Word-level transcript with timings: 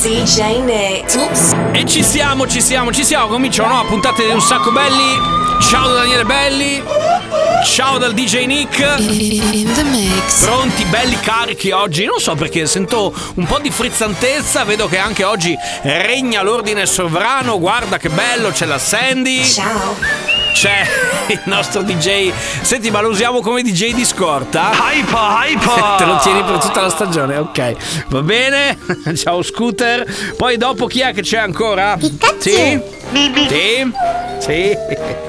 DJ 0.00 0.60
Nick. 0.62 1.16
Oops. 1.16 1.56
E 1.72 1.84
ci 1.84 2.04
siamo, 2.04 2.46
ci 2.46 2.60
siamo, 2.60 2.92
ci 2.92 3.04
siamo. 3.04 3.26
Cominciano 3.26 3.74
no, 3.74 3.84
puntate 3.86 4.26
di 4.26 4.30
un 4.30 4.40
sacco 4.40 4.70
belli. 4.70 5.18
Ciao 5.60 5.88
da 5.88 5.94
Daniele 5.94 6.24
Belli. 6.24 6.82
Ciao 7.64 7.98
dal 7.98 8.14
DJ 8.14 8.44
Nick. 8.44 8.78
In 9.00 9.72
the 9.74 9.82
mix. 9.82 10.44
Pronti, 10.44 10.84
belli 10.84 11.18
carichi 11.18 11.72
oggi. 11.72 12.04
Non 12.04 12.20
so 12.20 12.36
perché 12.36 12.66
sento 12.66 13.12
un 13.34 13.44
po' 13.46 13.58
di 13.58 13.70
frizzantezza. 13.70 14.62
Vedo 14.62 14.86
che 14.86 14.98
anche 14.98 15.24
oggi 15.24 15.56
regna 15.82 16.42
l'ordine 16.42 16.86
sovrano. 16.86 17.58
Guarda 17.58 17.98
che 17.98 18.08
bello, 18.08 18.50
c'è 18.50 18.66
la 18.66 18.78
Sandy. 18.78 19.44
Ciao. 19.44 20.37
C'è 20.58 20.84
il 21.30 21.40
nostro 21.44 21.82
DJ. 21.82 22.32
Senti, 22.62 22.90
ma 22.90 23.00
lo 23.00 23.10
usiamo 23.10 23.40
come 23.40 23.62
DJ 23.62 23.94
di 23.94 24.04
scorta? 24.04 24.72
Hyper, 24.72 25.14
hyper! 25.14 25.94
Te 25.98 26.04
lo 26.04 26.18
tieni 26.20 26.42
per 26.42 26.58
tutta 26.58 26.80
la 26.80 26.90
stagione, 26.90 27.36
ok. 27.36 28.06
Va 28.08 28.22
bene. 28.22 28.76
Ciao 29.14 29.40
Scooter. 29.42 30.04
Poi 30.36 30.56
dopo 30.56 30.86
chi 30.86 30.98
è 30.98 31.12
che 31.12 31.22
c'è 31.22 31.38
ancora? 31.38 31.96
Pikachu. 31.96 32.40
Sì. 32.40 32.80
Sì. 33.48 33.92
Sì. 34.38 34.76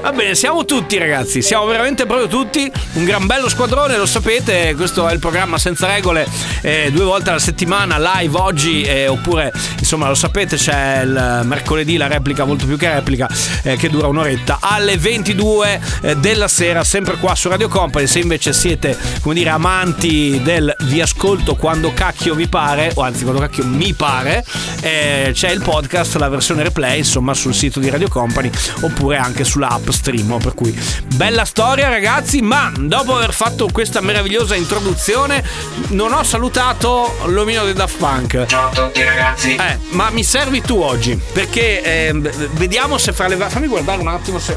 Va 0.00 0.12
bene, 0.12 0.34
siamo 0.34 0.64
tutti 0.64 0.96
ragazzi, 0.96 1.42
siamo 1.42 1.66
veramente 1.66 2.06
proprio 2.06 2.26
tutti. 2.26 2.70
Un 2.94 3.04
gran 3.04 3.26
bello 3.26 3.48
squadrone, 3.48 3.96
lo 3.96 4.06
sapete, 4.06 4.74
questo 4.74 5.06
è 5.06 5.12
il 5.12 5.18
programma 5.18 5.58
senza 5.58 5.86
regole, 5.86 6.26
eh, 6.62 6.90
due 6.92 7.04
volte 7.04 7.30
alla 7.30 7.38
settimana, 7.38 7.98
live 7.98 8.38
oggi, 8.38 8.82
eh, 8.82 9.08
oppure 9.08 9.52
insomma 9.78 10.08
lo 10.08 10.14
sapete 10.14 10.56
c'è 10.56 11.02
il 11.02 11.42
mercoledì 11.44 11.96
la 11.96 12.06
replica, 12.06 12.44
molto 12.44 12.66
più 12.66 12.76
che 12.76 12.90
replica, 12.90 13.28
eh, 13.62 13.76
che 13.76 13.90
dura 13.90 14.06
un'oretta, 14.06 14.58
alle 14.60 14.96
22 14.96 15.80
eh, 16.02 16.16
della 16.16 16.48
sera, 16.48 16.82
sempre 16.84 17.16
qua 17.16 17.34
su 17.34 17.48
Radio 17.48 17.68
Company. 17.68 18.06
Se 18.06 18.20
invece 18.20 18.52
siete, 18.52 18.96
come 19.20 19.34
dire, 19.34 19.50
amanti 19.50 20.40
del 20.42 20.74
vi 20.84 21.00
ascolto 21.00 21.56
quando 21.56 21.92
cacchio 21.92 22.34
vi 22.34 22.46
pare, 22.46 22.92
o 22.94 23.02
anzi 23.02 23.24
quando 23.24 23.40
cacchio 23.40 23.64
mi 23.66 23.92
pare, 23.92 24.44
eh, 24.80 25.30
c'è 25.34 25.50
il 25.50 25.60
podcast, 25.62 26.16
la 26.16 26.28
versione 26.28 26.62
replay, 26.62 26.98
insomma, 26.98 27.34
sul 27.34 27.54
sito 27.54 27.69
di 27.78 27.88
Radio 27.90 28.08
Company, 28.08 28.50
oppure 28.80 29.18
anche 29.18 29.44
sulla 29.44 29.68
app 29.68 29.88
Stream. 29.90 30.38
Per 30.42 30.54
cui 30.54 30.76
bella 31.14 31.44
storia, 31.44 31.88
ragazzi. 31.88 32.40
Ma 32.40 32.72
dopo 32.76 33.16
aver 33.16 33.32
fatto 33.32 33.68
questa 33.70 34.00
meravigliosa 34.00 34.56
introduzione, 34.56 35.44
non 35.88 36.12
ho 36.12 36.22
salutato 36.24 37.16
l'omino 37.26 37.64
dei 37.64 37.74
Daft 37.74 37.98
Punk. 37.98 38.46
Ciao 38.46 38.68
a 38.68 38.70
tutti 38.70 39.02
ragazzi. 39.02 39.54
Eh, 39.54 39.78
ma 39.90 40.10
mi 40.10 40.24
servi 40.24 40.60
tu 40.62 40.80
oggi? 40.80 41.18
Perché 41.32 41.82
ehm, 41.82 42.28
vediamo 42.52 42.98
se 42.98 43.12
fra 43.12 43.28
le 43.28 43.36
va- 43.36 43.48
fammi 43.48 43.66
guardare 43.66 44.00
un 44.00 44.08
attimo 44.08 44.38
se. 44.38 44.56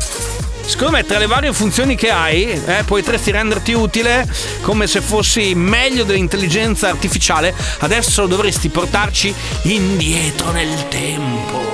Secondo 0.66 0.94
me 0.94 1.05
tra 1.05 1.17
le 1.17 1.27
varie 1.27 1.52
funzioni 1.52 1.95
che 1.95 2.09
hai, 2.09 2.50
eh, 2.50 2.83
potresti 2.86 3.31
renderti 3.31 3.73
utile 3.73 4.25
come 4.61 4.88
se 4.88 5.02
fossi 5.02 5.53
meglio 5.55 6.05
dell'intelligenza 6.05 6.88
artificiale. 6.88 7.53
Adesso 7.80 8.27
dovresti 8.27 8.70
portarci 8.70 9.33
indietro 9.64 10.52
nel 10.52 10.88
tempo. 10.88 11.73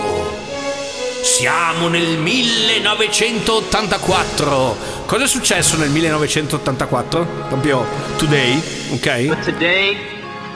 Siamo 1.22 1.90
nel 1.90 2.18
1984. 2.18 4.78
Cosa 5.06 5.26
è 5.26 5.28
successo 5.28 5.76
nel 5.78 5.90
1984? 5.90 7.26
Proprio 7.50 7.86
today, 8.18 8.58
ok? 8.92 9.28
But 9.28 9.44
today, 9.44 9.98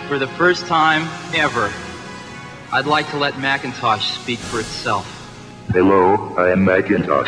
for 0.08 0.18
the 0.18 0.30
first 0.38 0.66
time 0.68 1.06
ever, 1.34 1.70
I'd 2.72 2.86
like 2.86 3.12
to 3.12 3.18
let 3.18 3.38
Macintosh 3.40 4.14
speak 4.14 4.40
for 4.40 4.62
itself. 4.62 5.04
Hello, 5.74 6.34
I 6.38 6.52
am 6.52 6.64
Macintosh. 6.64 7.28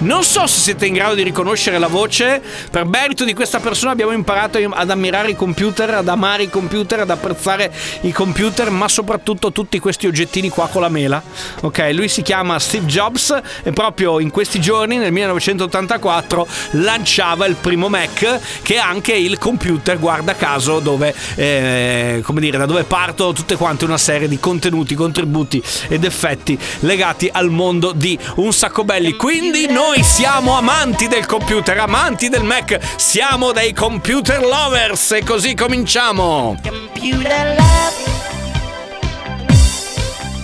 Non 0.00 0.22
so 0.22 0.46
se 0.46 0.60
siete 0.60 0.86
in 0.86 0.94
grado 0.94 1.16
di 1.16 1.24
riconoscere 1.24 1.76
la 1.76 1.88
voce. 1.88 2.40
Per 2.70 2.84
merito 2.84 3.24
di 3.24 3.34
questa 3.34 3.58
persona 3.58 3.90
abbiamo 3.90 4.12
imparato 4.12 4.56
ad 4.58 4.90
ammirare 4.90 5.30
i 5.30 5.34
computer, 5.34 5.90
ad 5.90 6.06
amare 6.06 6.44
i 6.44 6.48
computer, 6.48 7.00
ad 7.00 7.10
apprezzare 7.10 7.72
i 8.02 8.12
computer, 8.12 8.70
ma 8.70 8.86
soprattutto 8.86 9.50
tutti 9.50 9.80
questi 9.80 10.06
oggettini 10.06 10.50
qua 10.50 10.68
con 10.68 10.82
la 10.82 10.88
mela. 10.88 11.20
Ok, 11.62 11.90
lui 11.94 12.06
si 12.06 12.22
chiama 12.22 12.60
Steve 12.60 12.86
Jobs 12.86 13.40
e 13.64 13.72
proprio 13.72 14.20
in 14.20 14.30
questi 14.30 14.60
giorni, 14.60 14.98
nel 14.98 15.10
1984, 15.10 16.46
lanciava 16.72 17.46
il 17.46 17.56
primo 17.56 17.88
Mac, 17.88 18.38
che 18.62 18.74
è 18.74 18.78
anche 18.78 19.14
il 19.14 19.36
computer, 19.36 19.98
guarda 19.98 20.36
caso, 20.36 20.78
dove, 20.78 21.12
eh, 21.34 22.20
come 22.22 22.40
dire, 22.40 22.56
da 22.56 22.66
dove 22.66 22.84
partono 22.84 23.32
tutte 23.32 23.56
quante 23.56 23.84
una 23.84 23.98
serie 23.98 24.28
di 24.28 24.38
contenuti, 24.38 24.94
contributi 24.94 25.60
ed 25.88 26.04
effetti 26.04 26.56
legati 26.80 27.28
al 27.32 27.50
mondo 27.50 27.90
di 27.90 28.16
un 28.36 28.52
sacco 28.52 28.84
belli. 28.84 29.14
Quindi 29.14 29.66
noi 29.66 29.86
siamo 30.02 30.56
amanti 30.56 31.08
del 31.08 31.26
computer, 31.26 31.78
amanti 31.78 32.28
del 32.28 32.42
Mac, 32.42 32.78
siamo 32.96 33.52
dei 33.52 33.72
computer 33.72 34.40
lovers 34.40 35.12
e 35.12 35.22
così 35.24 35.54
cominciamo. 35.54 36.56
Computer 36.62 37.56
love. 37.56 38.16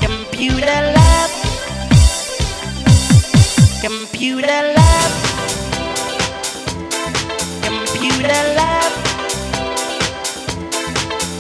Computer 0.01 0.93
love. 0.95 1.33
Computer 3.81 4.73
love. 4.75 5.13
Computer 7.63 8.55
love. 8.57 8.93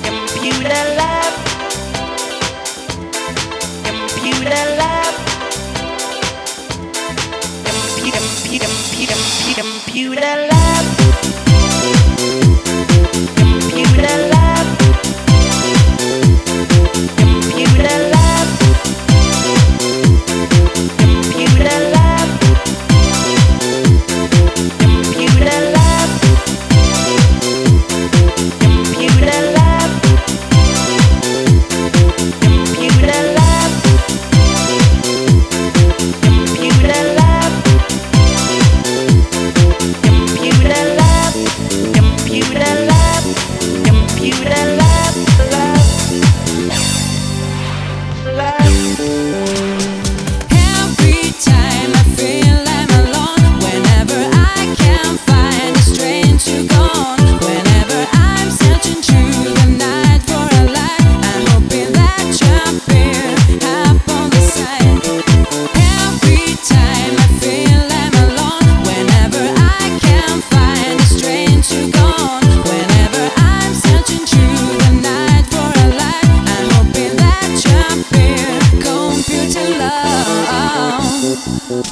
Computer 0.03 0.85
love. 0.97 1.33
Computer 3.83 4.77
love. 4.77 4.94
You 9.95 10.17
the 10.17 10.49
love. 10.51 10.74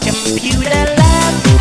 Computer 0.01 0.95
love. 0.97 1.52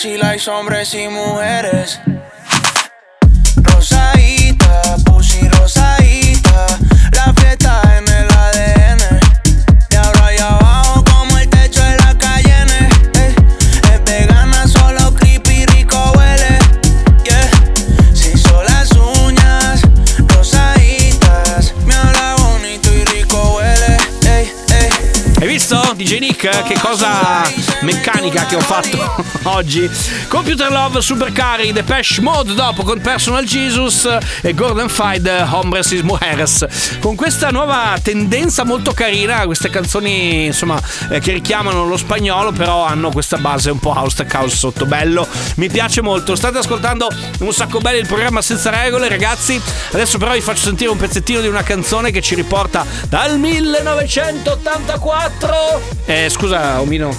She 0.00 0.16
likes 0.16 0.48
hombres 0.48 0.94
y 0.94 1.08
mujeres. 1.08 1.69
DJ 26.00 26.18
Nick 26.18 26.62
che 26.62 26.78
cosa 26.80 27.42
meccanica 27.82 28.46
che 28.46 28.56
ho 28.56 28.60
fatto 28.60 29.22
oggi? 29.50 29.86
Computer 30.28 30.70
Love 30.70 31.02
Super 31.02 31.30
Cari 31.30 31.72
Depeche 31.72 32.22
Mode 32.22 32.54
dopo 32.54 32.84
con 32.84 33.02
Personal 33.02 33.44
Jesus 33.44 34.08
e 34.40 34.54
Gordon 34.54 34.88
Fide 34.88 35.46
Hombres 35.50 35.90
y 35.90 36.02
Mujeres. 36.02 36.66
Con 37.00 37.16
questa 37.16 37.50
nuova 37.50 37.98
tendenza 38.02 38.64
molto 38.64 38.92
carina 38.92 39.44
queste 39.44 39.68
canzoni 39.68 40.46
insomma 40.46 40.80
eh, 41.10 41.20
che 41.20 41.32
richiamano 41.32 41.84
lo 41.84 41.98
spagnolo 41.98 42.52
però 42.52 42.86
hanno 42.86 43.10
questa 43.10 43.36
base 43.36 43.70
un 43.70 43.78
po' 43.78 43.92
house 43.92 44.26
house 44.32 44.56
sotto 44.56 44.86
bello. 44.86 45.28
Mi 45.56 45.68
piace 45.68 46.00
molto. 46.00 46.34
State 46.34 46.56
ascoltando 46.56 47.10
un 47.40 47.52
sacco 47.52 47.80
bello 47.80 47.98
il 47.98 48.06
programma 48.06 48.40
senza 48.40 48.70
regole 48.70 49.06
ragazzi. 49.06 49.60
Adesso 49.92 50.16
però 50.16 50.32
vi 50.32 50.40
faccio 50.40 50.62
sentire 50.62 50.88
un 50.88 50.96
pezzettino 50.96 51.42
di 51.42 51.48
una 51.48 51.62
canzone 51.62 52.10
che 52.10 52.22
ci 52.22 52.34
riporta 52.34 52.86
dal 53.06 53.38
1984 53.38 55.89
eh 56.06 56.28
scusa 56.28 56.80
Omino 56.80 57.16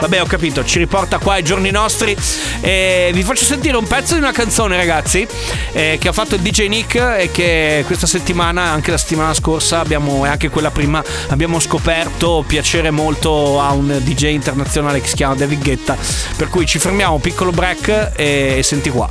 Vabbè, 0.00 0.20
ho 0.22 0.26
capito, 0.26 0.64
ci 0.64 0.78
riporta 0.78 1.18
qua 1.18 1.34
ai 1.34 1.42
giorni 1.42 1.70
nostri. 1.70 2.16
E 2.60 3.10
vi 3.12 3.22
faccio 3.22 3.44
sentire 3.44 3.76
un 3.76 3.86
pezzo 3.86 4.14
di 4.14 4.20
una 4.20 4.32
canzone, 4.32 4.76
ragazzi, 4.76 5.26
eh, 5.72 5.98
che 6.00 6.08
ha 6.08 6.12
fatto 6.12 6.36
il 6.36 6.40
DJ 6.40 6.68
Nick 6.68 6.94
e 6.94 7.30
che 7.30 7.84
questa 7.86 8.06
settimana, 8.06 8.62
anche 8.62 8.90
la 8.90 8.98
settimana 8.98 9.34
scorsa, 9.34 9.80
abbiamo, 9.80 10.24
e 10.24 10.28
anche 10.28 10.48
quella 10.48 10.70
prima, 10.70 11.04
abbiamo 11.28 11.60
scoperto 11.60 12.42
piacere 12.46 12.90
molto 12.90 13.60
a 13.60 13.72
un 13.72 14.00
DJ 14.02 14.32
internazionale 14.32 15.00
che 15.00 15.08
si 15.08 15.16
chiama 15.16 15.34
David 15.34 15.62
Guetta. 15.62 15.96
Per 16.36 16.48
cui 16.48 16.66
ci 16.66 16.78
fermiamo, 16.78 17.18
piccolo 17.18 17.50
break 17.50 18.12
e, 18.16 18.54
e 18.58 18.62
senti 18.62 18.88
qua. 18.88 19.08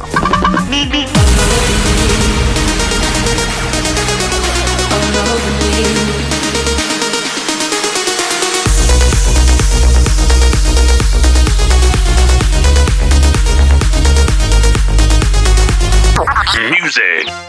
live 0.69 1.98
music. 16.89 17.48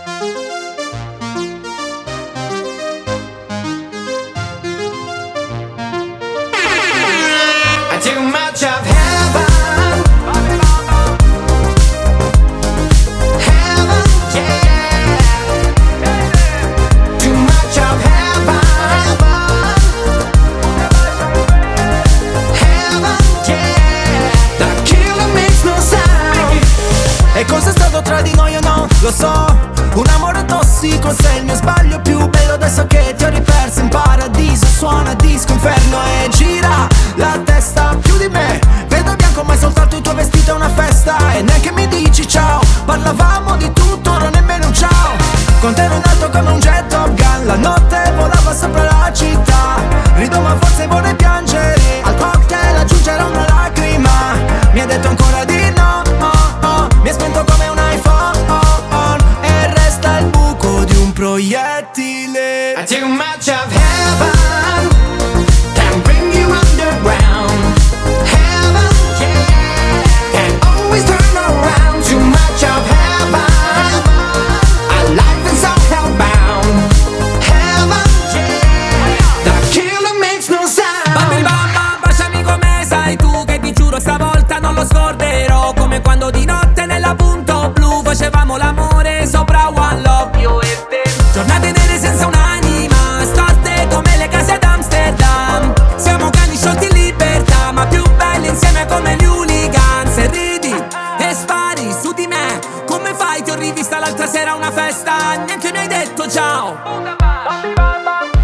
e 105.52 105.58
tu 105.58 105.70
ne 105.72 105.78
hai 105.80 105.88
detto 105.88 106.28
ciao. 106.28 106.78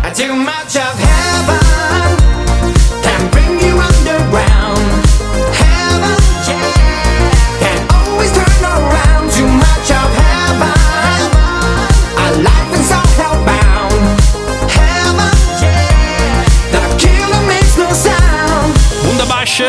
I 0.02 0.10
take 0.12 0.30
a 0.30 0.34
match 0.34 0.76
of 0.76 0.98
heaven. 0.98 1.65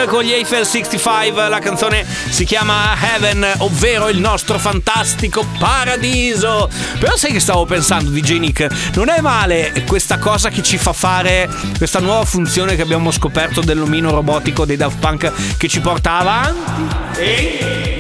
Con 0.06 0.24
gli 0.24 0.32
Eiffel 0.32 0.66
65, 0.66 1.50
la 1.50 1.60
canzone 1.60 2.06
si 2.30 2.46
chiama 2.46 2.96
Heaven, 3.00 3.46
ovvero 3.58 4.10
il 4.10 4.20
nostro 4.20 4.58
fantastico 4.58 5.46
paradiso. 5.58 6.70
Però 7.00 7.16
sai 7.16 7.32
che 7.32 7.39
stavo 7.39 7.66
pensando 7.66 8.10
di 8.12 8.39
Nick? 8.39 8.68
Non 8.96 9.10
è 9.10 9.20
male 9.22 9.84
questa 9.88 10.18
cosa 10.18 10.50
che 10.50 10.62
ci 10.62 10.77
fa 10.77 10.94
fare 10.94 11.50
questa 11.77 12.00
nuova 12.00 12.25
funzione 12.25 12.75
che 12.75 12.82
abbiamo 12.82 13.12
scoperto 13.12 13.62
dell'omino 13.62 14.12
robotico 14.12 14.66
dei 14.66 14.77
Daft 14.77 15.00
Punk 15.00 15.58
che 15.58 15.68
ci 15.68 15.82
porta 15.82 16.18
avanti? 16.20 17.20
E 17.20 17.97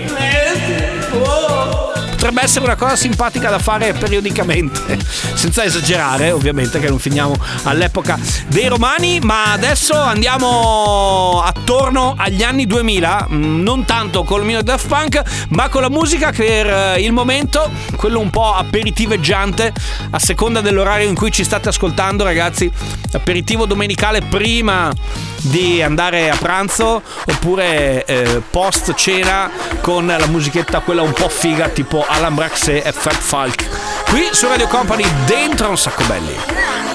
potrebbe 2.17 2.41
essere 2.41 2.65
una 2.65 2.75
cosa 2.75 2.95
simpatica 2.95 3.51
da 3.51 3.59
fare 3.59 3.93
periodicamente, 3.93 4.97
senza 5.35 5.63
esagerare 5.63 6.31
ovviamente 6.31 6.79
che 6.79 6.89
non 6.89 6.97
finiamo 6.97 7.35
all'epoca 7.63 8.17
dei 8.47 8.67
romani, 8.67 9.19
ma 9.19 9.51
adesso 9.51 9.93
andiamo 9.93 11.43
attorno 11.45 12.15
agli 12.17 12.41
anni 12.41 12.65
2000, 12.65 13.27
mm, 13.29 13.61
non 13.61 13.85
tanto 13.85 14.23
col 14.23 14.45
mio 14.45 14.63
Daft 14.63 14.87
Punk, 14.87 15.21
ma 15.49 15.69
con 15.69 15.83
la 15.83 15.91
musica 15.91 16.31
per 16.31 16.65
eh, 16.65 17.01
il 17.01 17.11
momento, 17.11 17.69
quello 17.95 18.19
un 18.19 18.31
po' 18.31 18.51
aperitiveggiante, 18.51 19.71
a 20.09 20.17
seconda 20.17 20.59
dell'orario 20.61 21.07
in 21.07 21.13
cui 21.13 21.31
ci 21.31 21.43
state 21.43 21.69
ascoltando 21.69 22.23
ragazzi, 22.23 22.69
aperitivo 23.11 23.67
domenicale 23.67 24.21
prima 24.21 24.91
di 25.41 25.81
andare 25.81 26.29
a 26.29 26.35
pranzo 26.35 27.01
oppure 27.25 28.05
eh, 28.05 28.41
post 28.49 28.93
cena 28.93 29.49
con 29.81 30.05
la 30.05 30.27
musichetta 30.27 30.79
quella 30.79 31.01
un 31.01 31.13
po' 31.13 31.29
figa 31.29 31.69
tipo 31.69 32.05
Alan 32.07 32.35
Brax 32.35 32.67
e 32.67 32.91
Fat 32.91 33.17
Falk. 33.17 33.65
Qui 34.09 34.29
su 34.31 34.47
Radio 34.47 34.67
Company 34.67 35.05
dentro 35.25 35.69
un 35.69 35.77
sacco 35.77 36.03
belli. 36.05 36.86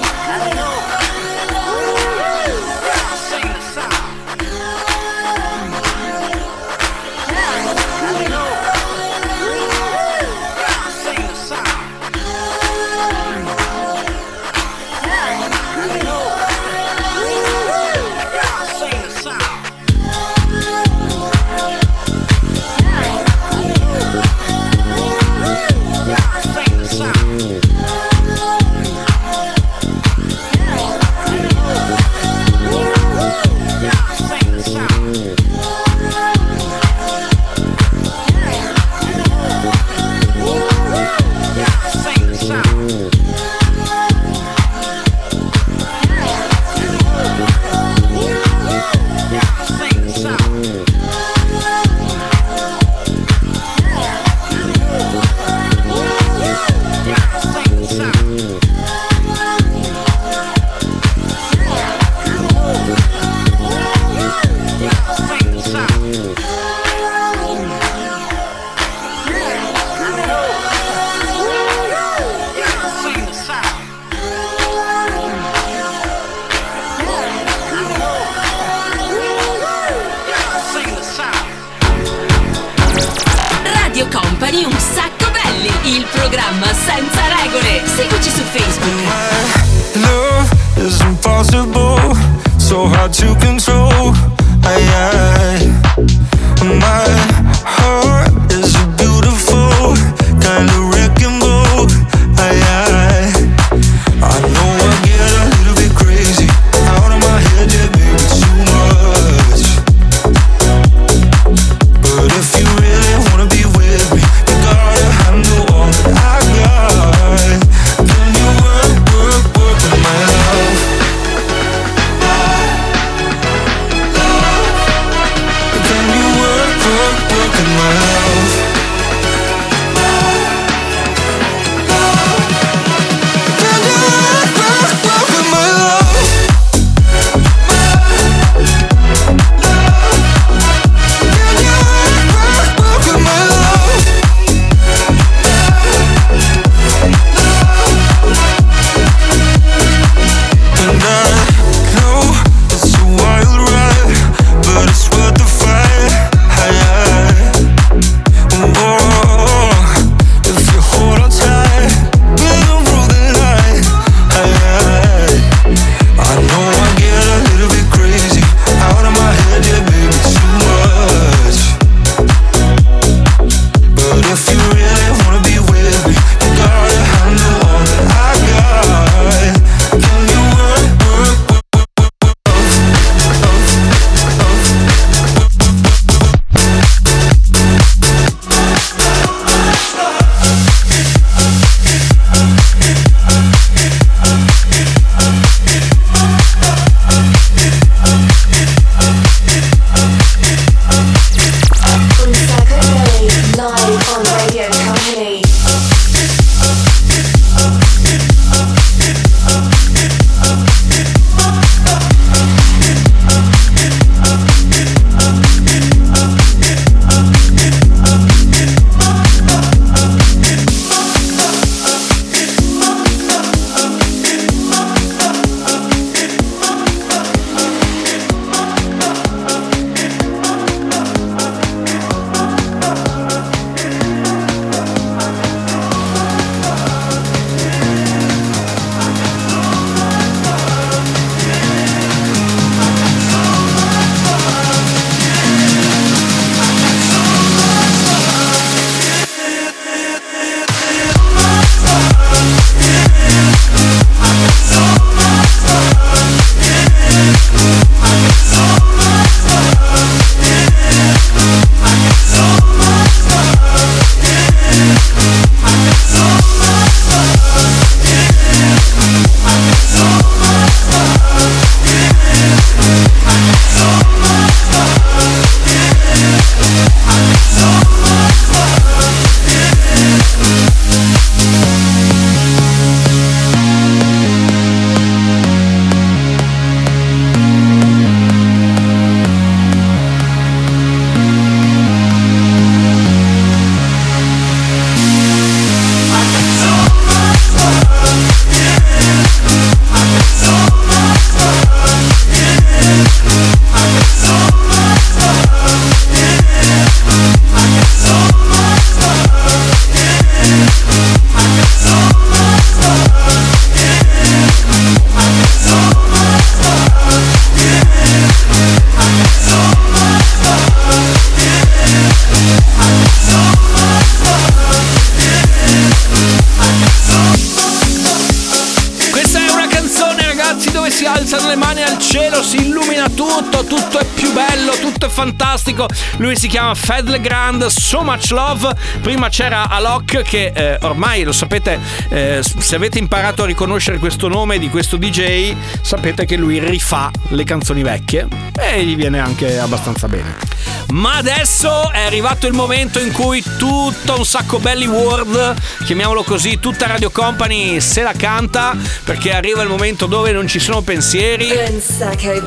Fantastico. 335.83 336.21
Lui 336.21 336.35
si 336.35 336.47
chiama 336.47 336.73
Fed 336.75 337.07
Legrand, 337.09 337.65
So 337.65 338.01
Much 338.03 338.31
Love. 338.31 338.75
Prima 339.01 339.29
c'era 339.29 339.69
Alok 339.69 340.21
che 340.21 340.51
eh, 340.53 340.77
ormai 340.81 341.23
lo 341.23 341.31
sapete, 341.31 341.79
eh, 342.09 342.41
se 342.41 342.75
avete 342.75 342.99
imparato 342.99 343.43
a 343.43 343.45
riconoscere 343.45 343.97
questo 343.97 344.27
nome 344.27 344.59
di 344.59 344.69
questo 344.69 344.97
DJ, 344.97 345.55
sapete 345.81 346.25
che 346.25 346.37
lui 346.37 346.59
rifà 346.59 347.11
le 347.29 347.43
canzoni 347.43 347.83
vecchie 347.83 348.27
e 348.57 348.83
gli 348.83 348.95
viene 348.95 349.19
anche 349.19 349.59
abbastanza 349.59 350.07
bene. 350.07 350.52
Ma 350.93 351.15
adesso 351.15 351.91
è 351.91 352.03
arrivato 352.03 352.45
il 352.45 352.53
momento 352.53 352.99
in 352.99 353.11
cui 353.11 353.43
tutto 353.57 354.15
un 354.15 354.25
sacco 354.25 354.59
belli 354.59 354.85
world, 354.85 355.55
chiamiamolo 355.85 356.21
così, 356.21 356.59
tutta 356.59 356.85
Radio 356.85 357.09
Company 357.09 357.81
se 357.81 358.03
la 358.03 358.13
canta 358.15 358.77
perché 359.03 359.33
arriva 359.33 359.63
il 359.63 359.69
momento 359.69 360.05
dove 360.05 360.31
non 360.31 360.47
ci 360.47 360.59
sono 360.59 360.81
pensieri. 360.81 361.49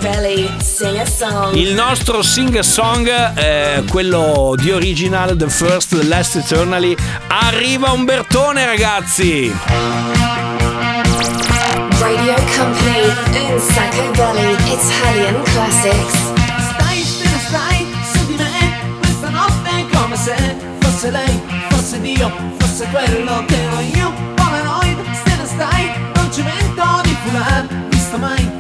Belly, 0.01 0.49
sing 0.63 0.97
a 0.97 1.05
song. 1.05 1.55
Il 1.57 1.75
nostro 1.75 2.23
sing 2.23 2.61
song, 2.61 3.09
eh, 3.37 3.83
quello 3.91 4.55
di 4.57 4.71
original, 4.71 5.37
The 5.37 5.49
First, 5.49 5.97
The 5.97 6.05
Last 6.05 6.37
Eternally, 6.37 6.95
arriva 7.27 7.91
Umbertone 7.91 8.65
ragazzi! 8.65 9.53
Radio 11.99 12.35
Company, 12.57 13.51
Un 13.51 13.61
sacco 13.61 14.11
belly, 14.13 14.55
Italian 14.73 15.43
classics. 15.43 16.36
Fosse 21.07 21.11
lei, 21.11 21.43
fosse 21.69 22.01
Dio, 22.01 22.31
fosse 22.59 22.87
quello 22.89 23.45
che 23.47 23.55
ero 23.55 23.81
io. 23.81 24.13
Polaroid, 24.35 24.97
te 25.25 25.37
ne 25.37 25.47
stai, 25.47 25.91
non 26.15 26.33
ci 26.33 26.43
mento 26.43 27.01
di 27.03 27.17
fular. 27.23 27.67
Visto 27.89 28.19
mai, 28.19 28.56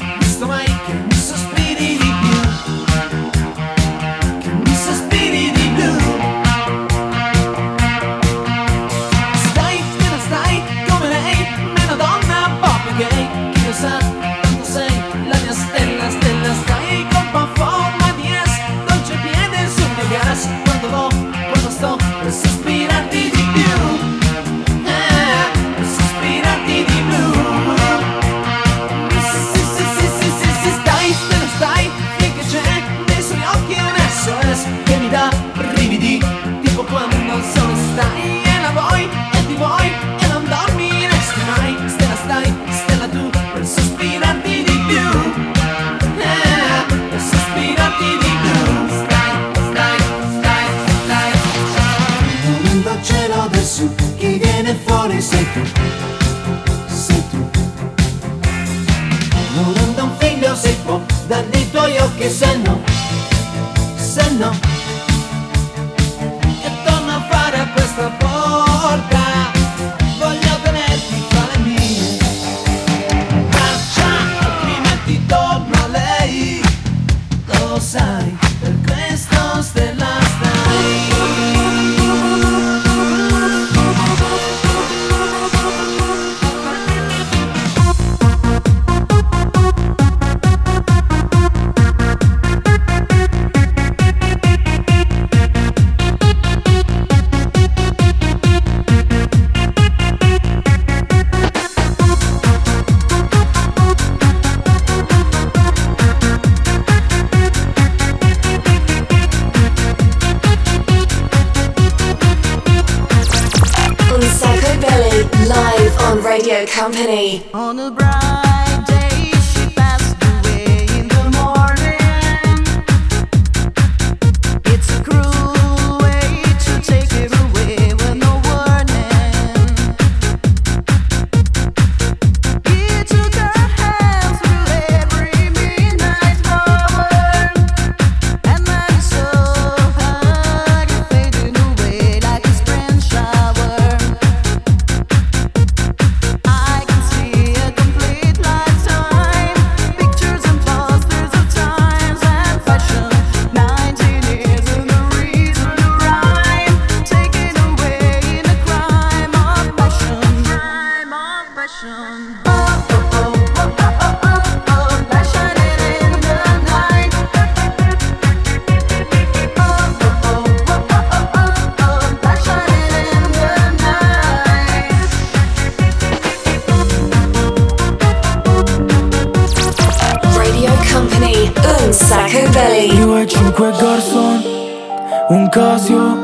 Casio, 185.56 186.18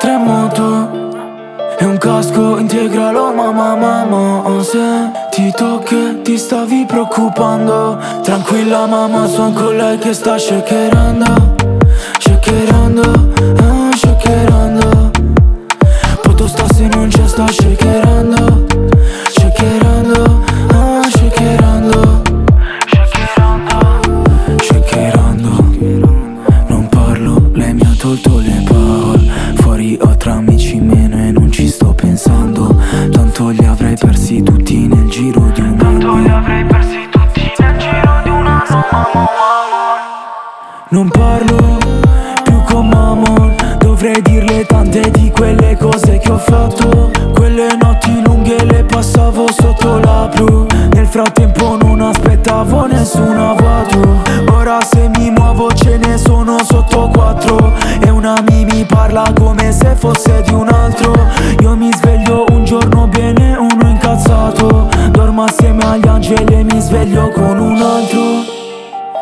tre 0.00 0.16
moto 0.16 0.88
e 1.78 1.84
un 1.84 1.98
casco 1.98 2.56
integralo 2.56 3.30
mamma 3.30 3.76
mamma 3.76 4.62
Se 4.62 5.10
ti 5.30 5.52
tocchi 5.54 6.22
ti 6.22 6.38
stavi 6.38 6.86
preoccupando. 6.86 7.98
Tranquilla 8.22 8.86
mamma 8.86 9.26
son 9.26 9.52
con 9.52 9.76
lei 9.76 9.98
che 9.98 10.14
sta 10.14 10.38
shakerando 10.38 11.56
Shakerando, 12.18 13.02
ah, 13.60 13.90
shakerando. 13.94 15.10
Poto 16.22 16.48
sta 16.48 16.64
se 16.74 16.86
non 16.86 17.08
c'è 17.08 17.26
sta 17.26 17.46
Shakerando, 17.46 18.64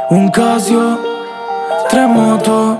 Un 0.08 0.30
Casio, 0.30 1.00
tre 1.88 2.06
moto 2.06 2.78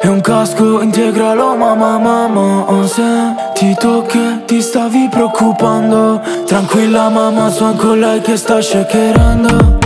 e 0.00 0.08
un 0.08 0.22
casco 0.22 0.80
integralo 0.80 1.54
mamma 1.54 1.98
mamma 1.98 2.86
Se 2.86 3.34
ti 3.52 3.76
tocchi 3.78 4.44
ti 4.46 4.62
stavi 4.62 5.08
preoccupando. 5.10 6.22
Tranquilla 6.46 7.10
mamma 7.10 7.50
son 7.50 7.76
con 7.76 8.00
lei 8.00 8.22
che 8.22 8.38
sta 8.38 8.58
shakerando 8.62 9.78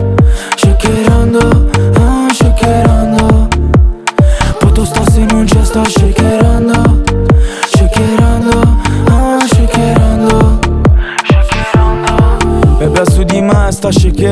Shakerando, 0.54 1.70
ah, 1.98 2.32
shakerando. 2.32 3.48
Poto 4.60 4.84
sta 4.84 5.02
se 5.10 5.24
non 5.24 5.46
c'è 5.46 5.64
sta 5.64 5.82
Shakerando, 5.82 6.93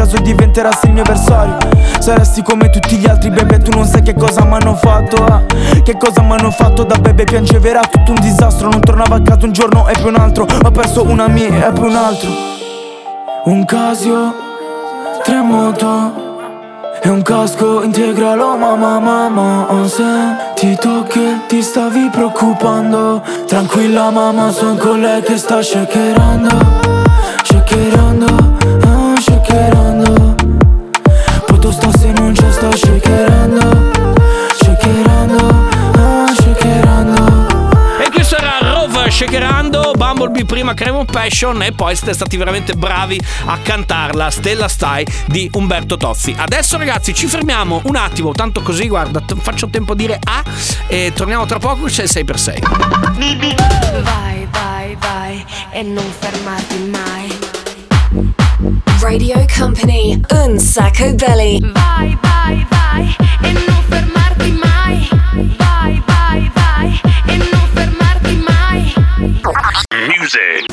caso 0.00 0.16
diventerassi 0.22 0.86
il 0.86 0.92
mio 0.92 1.02
avversario. 1.02 1.58
Saresti 1.98 2.42
come 2.42 2.70
tutti 2.70 2.96
gli 2.96 3.06
altri 3.06 3.28
bebe 3.28 3.58
Tu 3.58 3.70
non 3.70 3.84
sai 3.84 4.00
che 4.00 4.14
cosa 4.14 4.44
m'hanno 4.44 4.74
fatto 4.74 5.16
eh. 5.26 5.82
Che 5.82 5.96
cosa 5.98 6.22
m'hanno 6.22 6.50
fatto 6.50 6.84
da 6.84 6.96
bebe 6.96 7.24
Piangeva 7.24 7.68
era 7.68 7.80
tutto 7.80 8.12
un 8.12 8.20
disastro. 8.20 8.70
Non 8.70 8.80
tornavo 8.80 9.14
a 9.14 9.20
casa 9.20 9.44
un 9.44 9.52
giorno 9.52 9.86
e 9.88 9.92
poi 10.00 10.08
un 10.08 10.16
altro. 10.16 10.46
Ho 10.62 10.70
perso 10.70 11.04
una 11.04 11.28
mia 11.28 11.68
e 11.68 11.72
poi 11.72 11.88
un 11.88 11.96
altro. 11.96 12.30
Un 13.44 13.64
Casio, 13.66 14.34
tre 15.22 15.42
moto 15.42 16.28
e 17.02 17.08
un 17.08 17.22
casco 17.22 17.82
integralo 17.82 18.58
mamma 18.58 18.98
mamma 18.98 19.66
Se 19.86 20.04
ti 20.54 20.76
tocchi 20.76 21.42
ti 21.46 21.62
stavi 21.62 22.08
preoccupando. 22.10 23.22
Tranquilla 23.46 24.10
mamma 24.10 24.50
son 24.50 24.78
con 24.78 25.00
lei 25.00 25.20
che 25.22 25.36
sta 25.36 25.62
shakerando 25.62 26.48
Shakerando, 27.42 28.26
shakerando 29.50 30.36
Poto 31.46 31.72
sta 31.72 31.90
se 31.98 32.12
non 32.12 32.32
c'è 32.32 32.50
sta 32.52 32.70
shakerando 32.76 33.90
Shakerando, 34.54 35.48
ah, 35.96 36.32
shakerando 36.32 37.48
E 38.00 38.10
questo 38.10 38.36
era 38.36 38.58
Rover 38.60 39.12
shakerando 39.12 39.92
Bumblebee 39.96 40.44
prima 40.44 40.74
Cremo 40.74 41.04
Passion 41.04 41.62
e 41.62 41.72
poi 41.72 41.96
siete 41.96 42.12
stati 42.12 42.36
veramente 42.36 42.74
bravi 42.74 43.20
a 43.46 43.58
cantarla 43.60 44.30
Stella 44.30 44.68
Stai 44.68 45.04
di 45.26 45.50
Umberto 45.54 45.96
Tozzi. 45.96 46.34
Adesso 46.36 46.78
ragazzi 46.78 47.12
ci 47.12 47.26
fermiamo 47.26 47.82
un 47.84 47.96
attimo, 47.96 48.32
tanto 48.32 48.62
così 48.62 48.86
guarda, 48.88 49.20
t- 49.20 49.36
faccio 49.36 49.68
tempo 49.68 49.92
a 49.92 49.96
dire 49.96 50.18
A 50.22 50.42
e 50.86 51.12
torniamo 51.14 51.44
tra 51.46 51.58
poco 51.58 51.86
c'è 51.86 52.04
il 52.04 52.10
6x6. 52.12 53.18
Vai, 54.02 54.48
vai, 54.50 54.96
vai 54.98 55.44
e 55.70 55.82
non 55.82 56.04
fermarti 56.18 56.90
mai. 56.90 58.39
Radio 59.00 59.46
Company, 59.56 60.20
un 60.32 60.58
sacco 60.58 61.14
belli. 61.14 61.60
Vai, 61.72 62.18
vai, 62.20 62.66
vai 62.68 63.16
e 63.42 63.52
non 63.52 63.82
fermarti 63.88 64.50
mai. 64.52 65.08
Vai, 65.56 66.02
vai, 66.06 66.50
vai 66.54 67.00
e 67.26 67.36
non 67.36 67.68
fermarti 67.72 68.36
mai. 68.36 68.94
Music. 70.18 70.70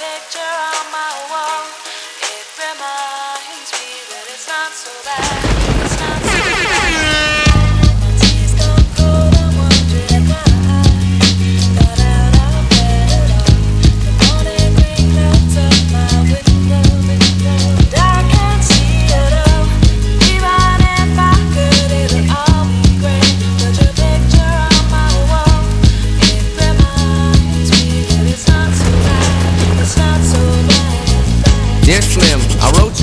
I 0.00 0.57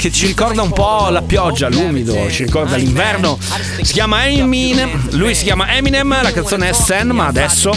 Che 0.00 0.10
ci 0.10 0.28
ricorda 0.28 0.62
un 0.62 0.72
po' 0.72 1.10
la 1.10 1.20
pioggia, 1.20 1.68
l'umido, 1.68 2.30
ci 2.30 2.44
ricorda 2.44 2.76
l'inverno. 2.76 3.38
Si 3.82 3.92
chiama 3.92 4.26
Eminem, 4.26 5.10
lui 5.10 5.34
si 5.34 5.44
chiama 5.44 5.74
Eminem, 5.74 6.22
la 6.22 6.32
canzone 6.32 6.70
è 6.70 6.72
Sen, 6.72 7.08
ma 7.08 7.26
adesso 7.26 7.74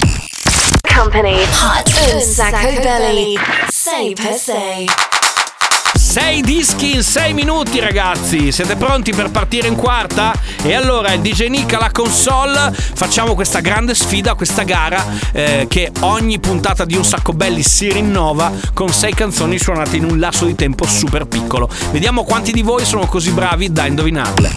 Company 0.96 1.42
Hot 1.42 2.14
un 2.14 2.22
sacco 2.22 2.80
belly. 2.82 3.36
Say 3.68 4.14
per 4.14 4.36
se. 4.36 5.13
6 6.14 6.42
dischi 6.42 6.94
in 6.94 7.02
6 7.02 7.34
minuti 7.34 7.80
ragazzi, 7.80 8.52
siete 8.52 8.76
pronti 8.76 9.12
per 9.16 9.32
partire 9.32 9.68
in 9.68 9.76
quarta? 9.76 10.32
E 10.62 10.76
allora 10.76 11.12
il 11.12 11.22
DJ 11.22 11.48
Nick 11.48 11.74
alla 11.74 11.90
console, 11.90 12.72
facciamo 12.72 13.34
questa 13.34 13.62
grande 13.62 13.96
sfida, 13.96 14.36
questa 14.36 14.62
gara 14.62 15.04
eh, 15.32 15.66
che 15.68 15.92
ogni 16.02 16.38
puntata 16.38 16.86
di 16.86 16.96
Un 16.96 17.04
Sacco 17.04 17.34
Belli 17.34 17.64
si 17.64 17.92
rinnova 17.92 18.52
con 18.76 18.94
6 18.94 19.12
canzoni 19.16 19.58
suonate 19.58 19.96
in 19.96 20.04
un 20.04 20.20
lasso 20.20 20.46
di 20.46 20.54
tempo 20.54 20.86
super 20.86 21.26
piccolo. 21.26 21.68
Vediamo 21.90 22.24
quanti 22.24 22.52
di 22.52 22.62
voi 22.62 22.86
sono 22.86 23.08
così 23.08 23.32
bravi 23.32 23.72
da 23.72 23.88
indovinarle. 23.88 24.52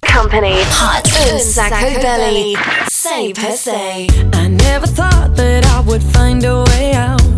Company 0.00 0.58
Hot 0.80 1.30
un 1.30 1.38
sacco 1.40 2.00
belly. 2.00 2.56
Say 2.86 3.32
per 3.32 3.52
se. 3.52 4.06
I 4.32 4.48
never 4.48 4.88
thought 4.88 5.34
that 5.34 5.66
I 5.66 5.80
would 5.84 6.02
find 6.02 6.42
a 6.42 6.62
way 6.62 6.94
out. 6.94 7.35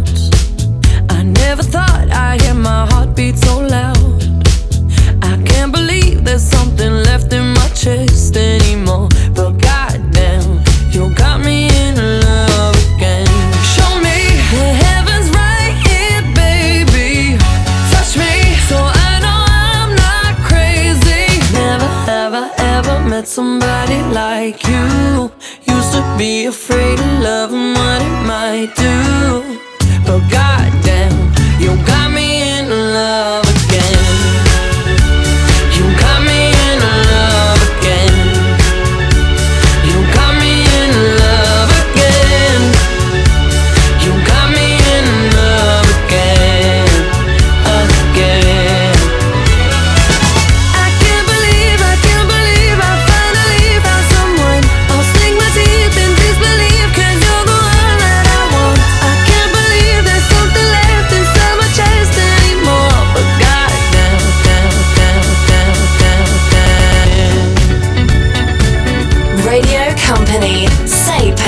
Never 1.48 1.62
thought 1.62 2.10
I'd 2.12 2.42
hear 2.42 2.52
my 2.52 2.86
heartbeat 2.90 3.38
so 3.38 3.60
loud. 3.60 4.22
I 5.22 5.42
can't 5.46 5.72
believe 5.72 6.22
there's 6.22 6.42
something 6.42 6.92
left 7.08 7.32
in 7.32 7.54
my 7.54 7.68
chest 7.68 8.36
anymore. 8.36 9.08
But 9.34 9.52
goddamn, 9.52 10.60
you 10.92 11.08
got 11.14 11.40
me 11.40 11.70
in 11.84 11.94
love 11.96 12.76
again. 12.92 13.26
Show 13.74 13.92
me 14.06 14.18
the 14.52 14.68
heavens 14.84 15.28
right 15.40 15.74
here, 15.88 16.20
baby. 16.36 17.38
Touch 17.92 18.12
me 18.22 18.34
so 18.68 18.76
I 19.08 19.10
know 19.24 19.40
I'm 19.48 19.90
not 20.04 20.32
crazy. 20.50 21.24
Never 21.54 21.88
I 22.44 22.52
ever 22.76 23.00
met 23.08 23.26
somebody 23.26 24.02
like 24.12 24.62
you. 24.68 25.32
Used 25.64 25.92
to 25.96 26.02
be 26.18 26.44
afraid 26.44 27.00
of 27.00 27.12
love 27.22 27.50
and 27.54 27.74
what 27.74 28.02
it 28.02 28.16
might 28.32 28.70
do. 28.76 29.58
But 30.04 30.20
goddamn, 30.30 30.57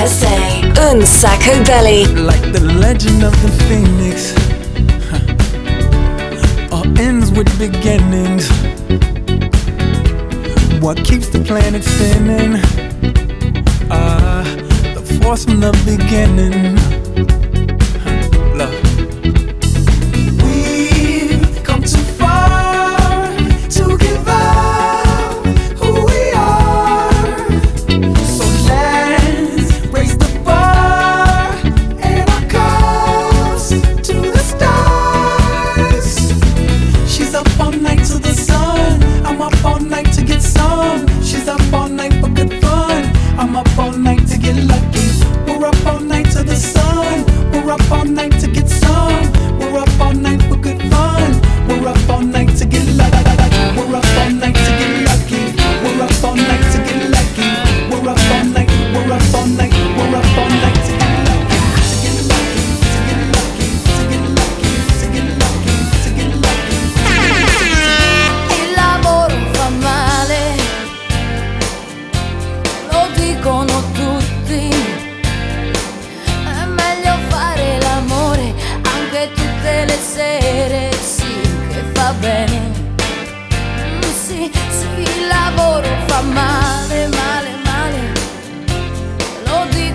Say 0.07 0.61
per 0.63 0.73
se. 0.73 0.91
Un 0.91 1.05
sacco 1.05 1.63
belly. 1.63 2.05
Like 2.05 2.51
the 2.51 2.59
legend 2.79 3.23
of 3.23 3.33
the 3.41 3.51
phoenix. 3.67 4.33
huh, 5.11 6.75
All 6.75 6.99
ends 6.99 7.31
with 7.31 7.47
beginnings. 7.59 8.49
What 10.81 10.97
keeps 11.03 11.29
the 11.29 11.39
planet 11.45 11.83
spinning? 11.83 12.59
Ah, 13.91 14.43
the 14.95 15.01
force 15.21 15.45
from 15.45 15.59
the 15.59 15.71
beginning. 15.85 17.00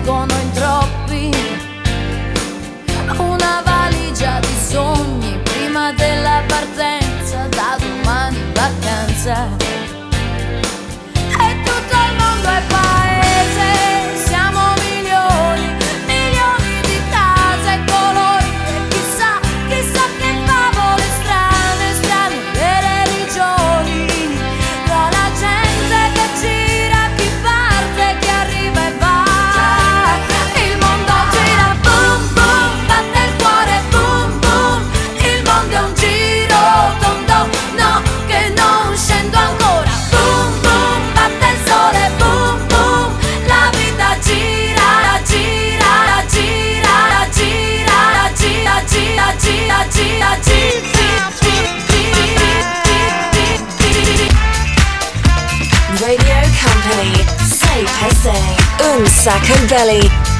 Dicono 0.07 0.33
in 0.41 0.51
troppi. 0.53 1.31
Una 3.17 3.61
valigia 3.65 4.39
di 4.39 4.55
sogni 4.57 5.37
prima 5.43 5.91
della 5.91 6.43
partenza, 6.47 7.45
da 7.49 7.77
domani 7.77 8.37
in 8.37 8.53
vacanza. 8.53 9.86
Sacco 59.27 59.67
Belly. 59.67 60.36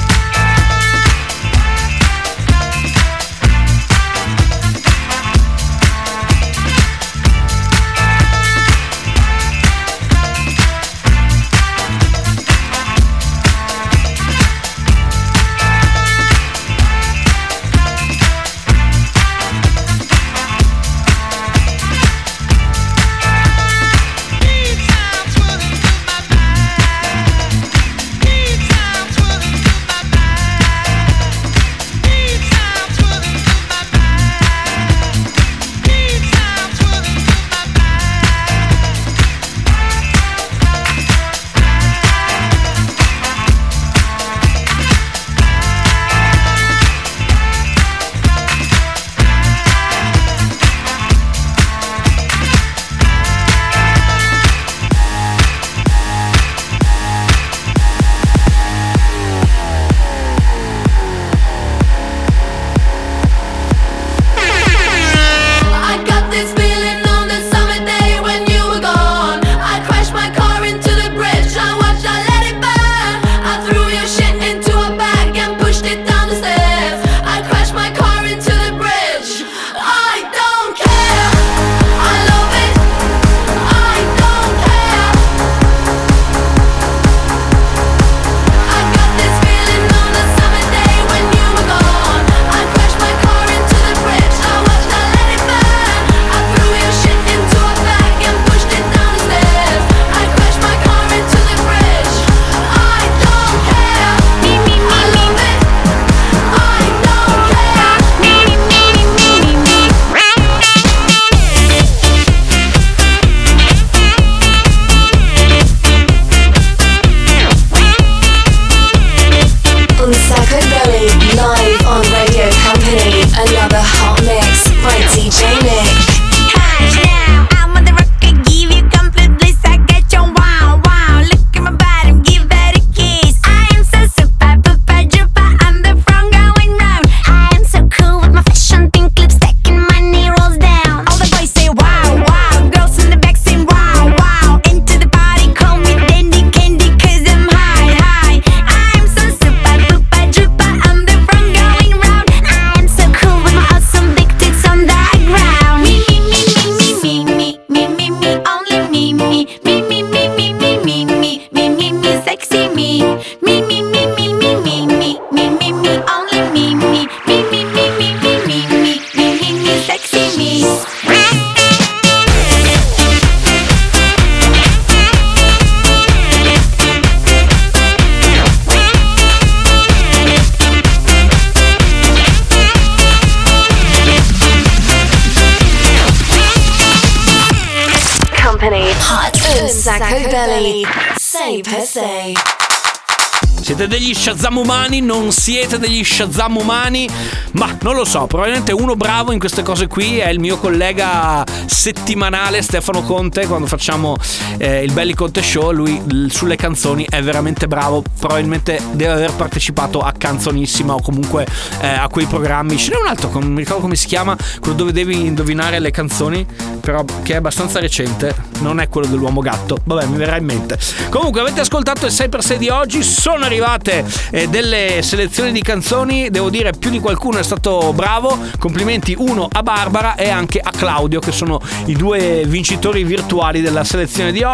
Umani? 194.98 195.00
Non 195.00 195.32
siete 195.32 195.78
degli 195.78 196.04
Shazam 196.04 196.56
umani? 196.56 197.08
Ma 197.52 197.76
non 197.82 197.94
lo 197.94 198.04
so, 198.04 198.26
probabilmente 198.26 198.72
uno 198.72 198.94
bravo 198.94 199.32
in 199.32 199.38
queste 199.38 199.62
cose 199.62 199.86
qui 199.86 200.18
è 200.18 200.28
il 200.28 200.40
mio 200.40 200.58
collega 200.58 201.44
settimanale 201.66 202.62
Stefano 202.62 203.02
Conte 203.02 203.46
quando 203.46 203.66
facciamo 203.66 204.16
eh, 204.58 204.82
il 204.82 204.92
Belli 204.92 205.14
Conte 205.14 205.42
Show, 205.42 205.70
lui 205.70 206.00
l- 206.06 206.28
sulle 206.28 206.56
canzoni 206.56 207.06
è 207.08 207.22
veramente 207.22 207.66
bravo, 207.66 208.02
probabilmente 208.18 208.80
deve 208.92 209.12
aver 209.12 209.32
partecipato 209.34 210.00
a 210.00 210.12
Canzonissima 210.12 210.94
o 210.94 211.00
comunque 211.00 211.46
eh, 211.80 211.86
a 211.86 212.08
quei 212.08 212.26
programmi. 212.26 212.76
Ce 212.76 212.90
n'è 212.90 212.96
un 212.96 213.06
altro, 213.06 213.30
non 213.32 213.52
mi 213.52 213.60
ricordo 213.60 213.82
come 213.82 213.96
si 213.96 214.06
chiama, 214.06 214.36
quello 214.60 214.76
dove 214.76 214.92
devi 214.92 215.26
indovinare 215.26 215.78
le 215.78 215.90
canzoni, 215.90 216.46
però 216.80 217.04
che 217.22 217.34
è 217.34 217.36
abbastanza 217.36 217.78
recente, 217.80 218.34
non 218.60 218.80
è 218.80 218.88
quello 218.88 219.06
dell'uomo 219.06 219.40
gatto, 219.40 219.78
vabbè 219.84 220.06
mi 220.06 220.16
verrà 220.16 220.36
in 220.36 220.44
mente. 220.44 220.78
Comunque 221.08 221.40
avete 221.40 221.60
ascoltato 221.60 222.06
il 222.06 222.12
6x6 222.12 222.56
di 222.56 222.68
oggi, 222.68 223.02
sono 223.02 223.44
arrivate 223.44 224.04
eh, 224.30 224.48
delle 224.48 225.02
selezioni 225.02 225.52
di 225.52 225.62
canzoni, 225.62 226.30
devo 226.30 226.50
dire 226.50 226.72
più 226.72 226.90
di 226.90 227.00
qualcuno 227.00 227.38
è 227.38 227.42
stato 227.42 227.92
bravo, 227.92 228.38
complimenti 228.58 229.14
uno 229.16 229.48
a 229.50 229.62
Barbara 229.62 230.16
e 230.16 230.28
anche 230.28 230.58
a 230.60 230.70
Claudio 230.70 231.20
che 231.20 231.32
sono 231.32 231.60
i 231.86 231.94
due 231.94 232.44
vincitori 232.46 233.04
virtuali 233.04 233.60
della 233.60 233.84
selezione 233.84 234.32
di 234.32 234.42
oggi, 234.42 234.47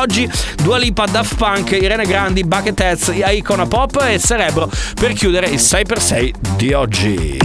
Dua 0.57 0.77
Lipa, 0.77 1.07
Daft 1.07 1.37
Punk, 1.37 1.71
Irene 1.71 2.05
Grandi, 2.05 2.43
Bucketheads, 2.43 3.13
Icona 3.15 3.67
Pop 3.67 4.05
e 4.09 4.19
Cerebro 4.19 4.69
per 4.95 5.13
chiudere 5.13 5.47
il 5.47 5.61
6x6 5.61 6.33
di 6.57 6.73
oggi. 6.73 7.39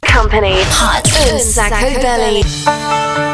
Company 0.00 0.60
hot 0.60 1.30
on 1.30 1.40
Sacco 1.40 1.98
Belly. 2.00 3.33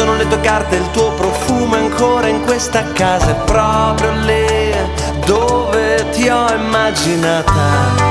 Sono 0.00 0.16
le 0.16 0.26
tue 0.28 0.40
carte, 0.40 0.76
il 0.76 0.90
tuo 0.92 1.12
profumo 1.12 1.74
ancora 1.74 2.26
in 2.26 2.40
questa 2.40 2.90
casa. 2.92 3.32
È 3.32 3.44
proprio 3.44 4.10
lì 4.24 4.74
dove 5.26 6.08
ti 6.12 6.26
ho 6.26 6.50
immaginata. 6.54 8.09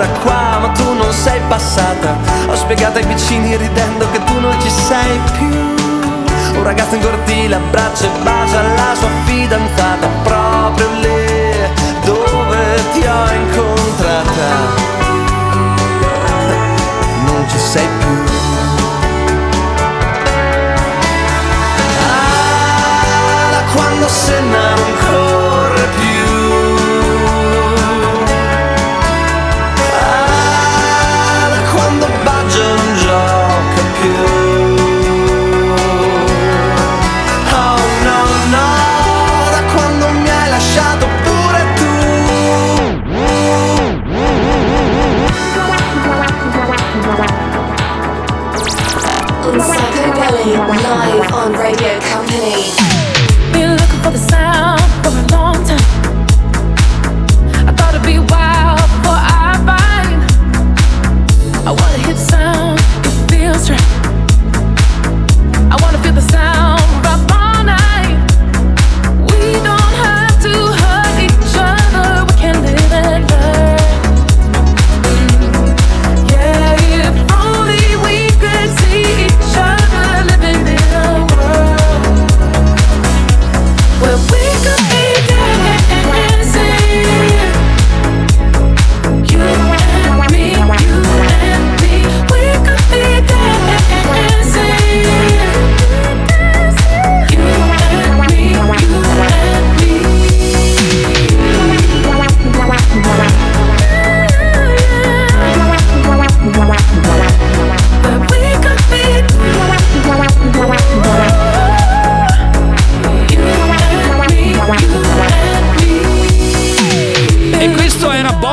Ancora 0.00 0.06
qua, 0.20 0.58
ma 0.60 0.68
tu 0.68 0.94
non 0.94 1.12
sei 1.12 1.40
passata. 1.48 2.16
Ho 2.46 2.54
spiegato 2.54 2.98
ai 2.98 3.04
vicini 3.04 3.56
ridendo 3.56 4.10
che 4.10 4.22
tu 4.24 4.40
non 4.40 4.54
ci 4.60 4.70
sei 4.70 5.20
più. 5.36 5.48
Un 6.56 6.62
ragazzo 6.62 6.94
in 6.94 7.02
cortile 7.02 7.54
abbraccia 7.54 8.04
e 8.04 8.10
bacia 8.22 8.62
la 8.62 8.94
sua 8.94 9.08
fidanzata 9.24 10.06
proprio 10.22 10.88
lì 11.00 11.54
dove 12.04 12.82
ti 12.92 13.06
ho 13.06 13.32
incontrata. 13.32 14.48
Non 17.26 17.48
ci 17.48 17.58
sei 17.58 17.88
più. 17.98 18.24
Ah, 22.08 23.50
da 23.50 23.62
quando 23.72 24.08
Senna 24.08 24.68
non 24.68 24.69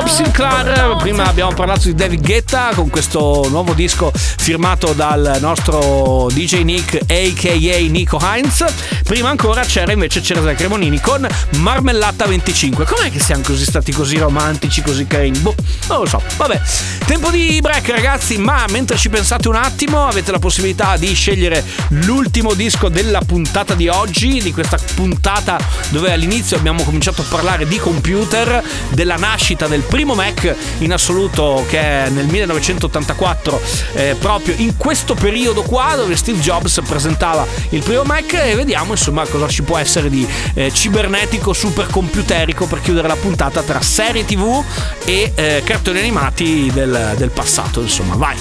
Bob 0.08 0.16
Sinclair, 0.16 0.96
prima 0.96 1.26
abbiamo 1.26 1.54
parlato 1.54 1.88
di 1.88 1.94
David 1.94 2.22
Guetta 2.22 2.72
con 2.74 2.90
questo 2.90 3.46
nuovo 3.50 3.74
disco 3.74 4.10
firmato 4.14 4.94
dal 4.94 5.38
nostro 5.42 6.30
DJ 6.32 6.62
Nick 6.62 7.02
aka 7.06 7.78
Nico 7.90 8.18
Heinz. 8.18 8.64
Prima 9.04 9.30
ancora 9.30 9.64
c'era 9.64 9.92
invece 9.92 10.22
Cesare 10.22 10.56
Cremonini 10.56 11.02
con 11.02 11.28
Marmellata 11.58 12.26
25. 12.26 12.86
Com'è 12.86 13.12
che 13.12 13.20
siamo 13.20 13.44
così 13.44 13.66
stati 13.66 13.92
così 13.92 14.18
romantici, 14.18 14.82
così 14.82 15.06
carini? 15.08 15.40
Boh, 15.40 15.56
non 15.90 16.00
lo 16.00 16.06
so. 16.06 16.22
Vabbè, 16.38 16.62
tempo 17.06 17.30
di 17.30 17.60
break 17.62 17.90
ragazzi, 17.90 18.38
ma 18.38 18.66
mentre 18.70 18.96
ci 18.96 19.10
pensate 19.10 19.50
un 19.50 19.56
attimo 19.56 20.08
avete 20.08 20.32
la 20.32 20.40
possibilità 20.40 20.96
di 20.96 21.14
scegliere 21.14 21.62
l'ultimo 21.90 22.54
disco 22.54 22.88
della 22.88 23.20
puntata 23.26 23.74
di 23.74 23.90
oggi, 23.90 24.42
di 24.42 24.54
questa 24.54 24.80
puntata 24.96 25.60
dove 25.90 26.14
all'inizio 26.14 26.56
abbiamo 26.56 26.84
cominciato 26.84 27.22
a 27.24 27.26
parlare 27.28 27.68
di 27.68 27.78
computer, 27.78 28.64
della 28.92 29.18
nascita 29.18 29.68
del 29.68 29.82
primo 29.82 29.96
Mac 30.06 30.56
in 30.80 30.94
assoluto 30.94 31.66
che 31.68 31.80
è 31.80 32.10
nel 32.10 32.26
1984, 32.26 33.62
eh, 33.94 34.16
proprio 34.20 34.56
in 34.58 34.78
questo 34.78 35.14
periodo 35.14 35.64
qua 35.64 35.96
dove 35.96 36.16
Steve 36.16 36.40
Jobs 36.40 36.82
presentava 36.88 37.46
il 37.70 37.84
primo 37.84 38.04
Mac 38.04 38.34
e 38.34 38.56
vediamo 38.56 38.92
insomma 38.92 39.26
cosa 39.28 39.48
ci 39.48 39.64
può 39.64 39.78
essere 39.78 40.10
di 40.10 40.28
eh, 40.54 40.72
cibernetico 40.72 41.54
supercomputerico 41.54 42.66
per 42.66 42.82
chiudere 42.82 43.08
la 43.08 43.16
puntata 43.16 43.62
tra 43.62 43.82
serie 43.82 44.26
tv 44.26 44.64
e 45.06 45.32
eh, 45.36 45.62
cartoni 45.64 46.00
animati 46.00 46.70
del, 46.74 47.14
del 47.18 47.30
passato 47.30 47.82
insomma 47.82 48.16
vai 48.16 48.38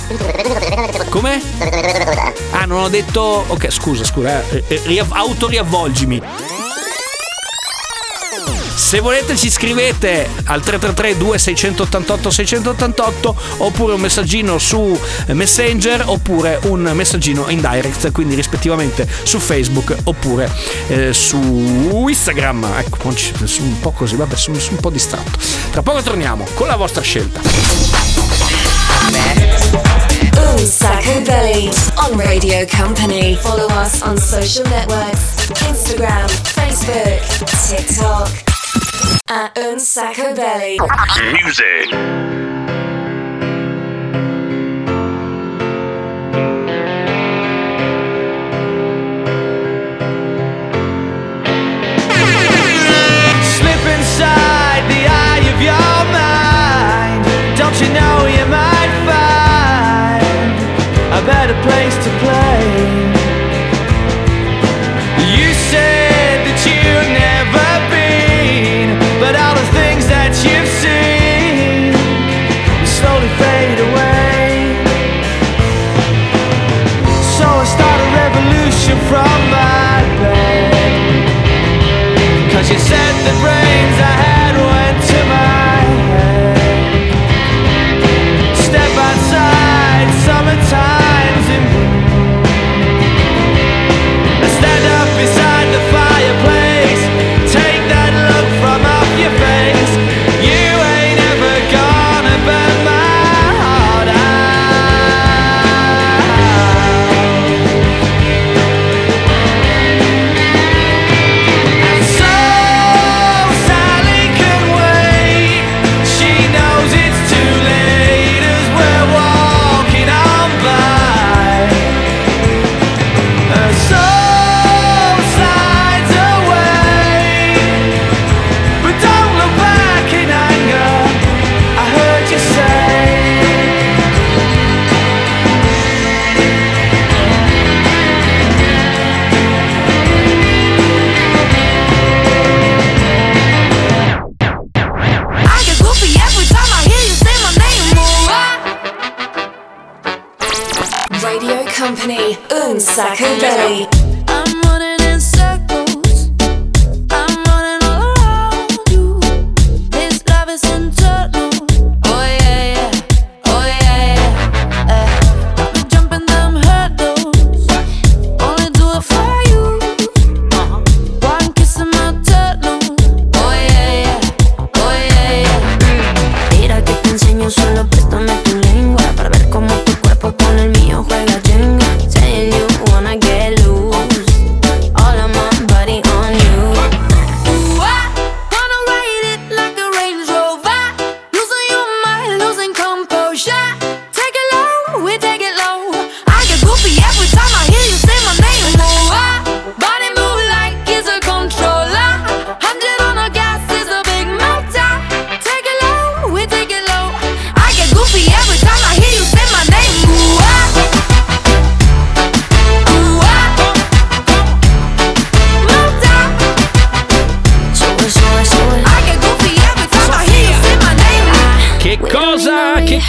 come? 1.08 1.40
Ah 2.50 2.64
non 2.64 2.82
ho 2.82 2.88
detto 2.88 3.44
ok 3.46 3.70
scusa 3.70 4.04
scusa 4.04 4.42
eh, 4.50 4.64
eh, 4.68 4.80
riav- 4.84 5.12
autoriavvolgimi 5.12 6.55
se 8.86 9.00
volete 9.00 9.36
ci 9.36 9.50
scrivete 9.50 10.28
al 10.44 10.62
333 10.62 11.16
2688 11.16 12.30
688 12.30 13.36
oppure 13.56 13.94
un 13.94 14.00
messaggino 14.00 14.58
su 14.58 14.96
Messenger 15.26 16.04
oppure 16.06 16.60
un 16.66 16.92
messaggino 16.94 17.48
in 17.48 17.60
direct, 17.60 18.12
quindi 18.12 18.36
rispettivamente 18.36 19.08
su 19.24 19.40
Facebook 19.40 19.92
oppure 20.04 20.48
eh, 20.86 21.12
su 21.12 22.06
Instagram. 22.06 22.74
Ecco, 22.76 23.12
sono 23.16 23.66
un 23.66 23.80
po' 23.80 23.90
così, 23.90 24.14
vabbè, 24.14 24.36
sono, 24.36 24.56
sono 24.60 24.76
un 24.76 24.80
po' 24.80 24.90
distratto. 24.90 25.36
Tra 25.72 25.82
poco 25.82 26.00
torniamo 26.02 26.46
con 26.54 26.68
la 26.68 26.76
vostra 26.76 27.02
scelta. 27.02 27.40
Sacco 30.64 31.20
Belly 31.22 31.70
on 31.96 32.16
Radio 32.20 32.64
Company. 32.66 33.34
Follow 33.34 33.66
us 33.82 34.00
on 34.02 34.16
social 34.16 34.64
networks 34.68 35.50
Instagram, 35.66 36.28
Facebook, 36.28 37.50
TikTok. 37.68 38.45
At 39.28 39.58
Un 39.58 39.78
Sacco 39.80 40.34
Belly. 40.34 40.78
Music. 41.32 41.90
Slip 53.42 53.86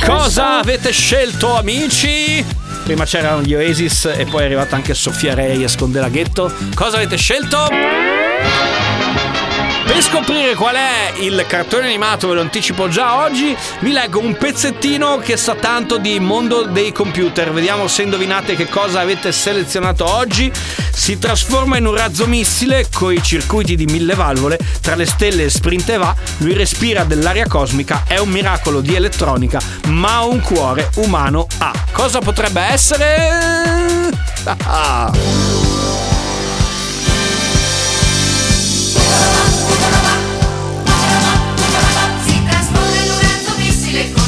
cosa, 0.05 0.59
avete 0.59 0.91
scelto 0.91 1.55
amici? 1.55 2.43
Prima 2.83 3.05
c'erano 3.05 3.41
gli 3.41 3.53
Oasis 3.53 4.05
e 4.05 4.25
poi 4.25 4.43
è 4.43 4.45
arrivata 4.45 4.75
anche 4.75 4.93
Sofia 4.93 5.33
Reyes 5.33 5.75
con 5.75 5.91
De 5.91 5.99
Laghetto. 5.99 6.51
Cosa 6.73 6.97
avete 6.97 7.17
scelto? 7.17 8.76
Per 9.87 10.01
scoprire 10.03 10.53
qual 10.55 10.75
è 10.75 11.13
il 11.19 11.45
cartone 11.47 11.85
animato, 11.85 12.27
ve 12.27 12.33
lo 12.35 12.41
anticipo 12.41 12.89
già 12.89 13.23
oggi, 13.23 13.55
vi 13.79 13.91
leggo 13.93 14.19
un 14.19 14.35
pezzettino 14.35 15.17
che 15.17 15.37
sa 15.37 15.55
tanto 15.55 15.97
di 15.97 16.19
mondo 16.19 16.63
dei 16.63 16.91
computer. 16.91 17.51
Vediamo 17.51 17.87
se 17.87 18.03
indovinate 18.03 18.55
che 18.55 18.67
cosa 18.67 18.99
avete 18.99 19.31
selezionato 19.31 20.05
oggi. 20.05 20.51
Si 20.93 21.17
trasforma 21.17 21.77
in 21.77 21.85
un 21.85 21.95
razzo 21.95 22.27
missile 22.27 22.87
coi 22.93 23.23
circuiti 23.23 23.75
di 23.75 23.85
mille 23.85 24.13
valvole, 24.13 24.59
tra 24.81 24.95
le 24.95 25.05
stelle 25.05 25.49
sprint 25.49 25.89
e 25.89 25.97
va, 25.97 26.13
lui 26.37 26.53
respira 26.53 27.05
dell'aria 27.05 27.47
cosmica, 27.47 28.03
è 28.07 28.17
un 28.17 28.29
miracolo 28.29 28.81
di 28.81 28.93
elettronica, 28.93 29.59
ma 29.87 30.21
un 30.21 30.41
cuore 30.41 30.89
umano 30.95 31.47
ha. 31.59 31.71
Cosa 31.91 32.19
potrebbe 32.19 32.61
essere? 32.61 34.11
Razzo 43.97 44.26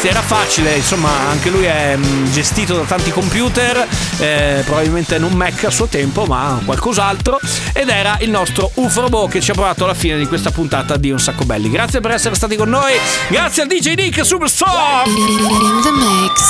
ragazzi 0.00 0.08
era 0.08 0.22
facile, 0.22 0.76
insomma 0.76 1.10
anche 1.28 1.50
lui 1.50 1.64
è 1.64 1.94
mm, 1.96 2.26
gestito 2.32 2.74
da 2.74 2.84
tanti 2.84 3.10
computer, 3.10 3.86
eh, 4.18 4.62
probabilmente 4.64 5.18
non 5.18 5.32
Mac 5.32 5.64
a 5.64 5.70
suo 5.70 5.86
tempo 5.86 6.24
ma 6.24 6.60
qualcos'altro 6.64 7.38
ed 7.72 7.88
era 7.88 8.16
il 8.20 8.30
nostro 8.30 8.70
UFROBO 8.74 9.28
che 9.28 9.40
ci 9.40 9.50
ha 9.50 9.54
portato 9.54 9.84
alla 9.84 9.94
fine 9.94 10.16
di 10.16 10.26
questa 10.26 10.50
puntata 10.50 10.96
di 10.96 11.10
Un 11.10 11.18
Sacco 11.18 11.44
Belli. 11.44 11.70
Grazie 11.70 12.00
per 12.00 12.12
essere 12.12 12.34
stati 12.34 12.56
con 12.56 12.68
noi, 12.68 12.94
grazie 13.28 13.62
al 13.62 13.68
DJ 13.68 13.94
Nick 13.94 14.24
Superstar! 14.24 15.06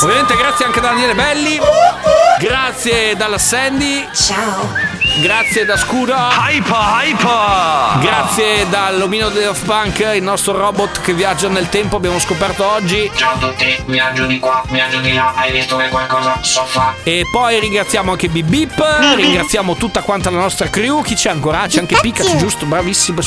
Ovviamente 0.02 0.36
grazie 0.36 0.64
anche 0.64 0.78
a 0.78 0.82
Daniele 0.82 1.14
Belli, 1.14 1.58
grazie 2.38 3.16
dalla 3.16 3.38
Sandy, 3.38 4.06
ciao! 4.14 4.99
Grazie 5.18 5.66
da 5.66 5.76
Scura. 5.76 6.30
Hyper, 6.30 6.72
hyper. 6.72 7.98
Grazie 8.00 8.66
dall'omino 8.70 9.28
di 9.28 9.44
Off 9.44 9.64
Punk, 9.64 9.98
il 10.14 10.22
nostro 10.22 10.56
robot 10.56 11.02
che 11.02 11.12
viaggia 11.12 11.48
nel 11.48 11.68
tempo, 11.68 11.96
abbiamo 11.96 12.18
scoperto 12.18 12.66
oggi. 12.66 13.10
Ciao 13.14 13.34
a 13.34 13.36
tutti, 13.36 13.76
viaggio 13.86 14.24
di 14.24 14.38
qua, 14.38 14.62
viaggio 14.68 15.00
di 15.00 15.12
là, 15.12 15.34
hai 15.34 15.52
visto 15.52 15.76
che 15.76 15.88
qualcosa 15.88 16.38
so 16.40 16.64
fare? 16.64 16.96
E 17.02 17.24
poi 17.30 17.60
ringraziamo 17.60 18.12
anche 18.12 18.28
Bip 18.28 18.46
Bip, 18.46 18.82
ringraziamo 19.16 19.74
tutta 19.74 20.00
quanta 20.00 20.30
la 20.30 20.38
nostra 20.38 20.70
crew, 20.70 21.02
chi 21.02 21.14
c'è 21.14 21.28
ancora? 21.28 21.66
C'è 21.66 21.80
anche 21.80 21.98
Pikachu, 22.00 22.36
giusto? 22.36 22.64
Bravissimo. 22.64 23.20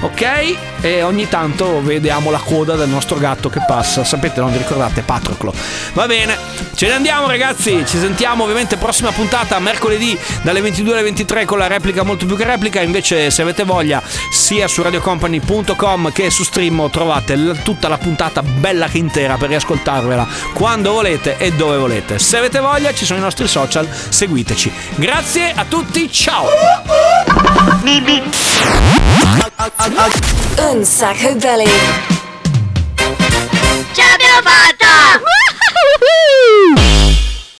Ok? 0.00 0.56
E 0.82 1.02
ogni 1.02 1.28
tanto 1.28 1.80
vediamo 1.82 2.30
la 2.30 2.40
coda 2.44 2.74
del 2.74 2.88
nostro 2.88 3.16
gatto 3.16 3.48
che 3.48 3.62
passa. 3.66 4.04
Sapete, 4.04 4.40
non 4.40 4.52
vi 4.52 4.58
ricordate? 4.58 5.00
Patroclo. 5.00 5.54
Va 5.94 6.06
bene, 6.06 6.36
ce 6.74 6.88
ne 6.88 6.94
andiamo 6.94 7.26
ragazzi, 7.26 7.84
ci 7.86 7.98
sentiamo 7.98 8.42
ovviamente 8.42 8.76
prossima 8.76 9.12
puntata, 9.12 9.58
mercoledì 9.60 10.18
dalle 10.42 10.60
22 10.60 10.92
alle 10.92 11.02
23 11.04 11.27
3 11.28 11.44
con 11.44 11.58
la 11.58 11.66
replica 11.66 12.02
molto 12.04 12.24
più 12.24 12.36
che 12.36 12.44
replica. 12.44 12.80
Invece, 12.80 13.30
se 13.30 13.42
avete 13.42 13.64
voglia, 13.64 14.02
sia 14.32 14.66
su 14.66 14.80
radiocompany.com 14.80 16.10
che 16.10 16.30
su 16.30 16.42
stream 16.42 16.88
trovate 16.90 17.36
l- 17.36 17.60
tutta 17.62 17.88
la 17.88 17.98
puntata 17.98 18.42
bella 18.42 18.88
che 18.88 18.96
intera 18.96 19.36
per 19.36 19.50
riascoltarvela 19.50 20.26
quando 20.54 20.92
volete 20.92 21.36
e 21.36 21.52
dove 21.52 21.76
volete. 21.76 22.18
Se 22.18 22.38
avete 22.38 22.60
voglia, 22.60 22.94
ci 22.94 23.04
sono 23.04 23.18
i 23.18 23.22
nostri 23.22 23.46
social, 23.46 23.86
seguiteci. 24.08 24.72
Grazie 24.94 25.52
a 25.54 25.66
tutti, 25.66 26.10
ciao! 26.10 26.46
Un 30.56 30.84
sacco 30.84 31.34
belli. 31.34 31.70
Ce 33.92 34.02
l'abbiamo 34.02 34.40
fatta! 34.42 35.20